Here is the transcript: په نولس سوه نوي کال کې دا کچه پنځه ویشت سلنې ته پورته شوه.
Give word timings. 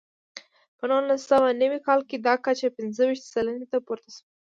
په 0.77 0.83
نولس 0.91 1.21
سوه 1.31 1.47
نوي 1.61 1.79
کال 1.87 1.99
کې 2.09 2.17
دا 2.19 2.33
کچه 2.45 2.67
پنځه 2.77 3.01
ویشت 3.05 3.25
سلنې 3.33 3.65
ته 3.71 3.77
پورته 3.85 4.09
شوه. 4.15 4.25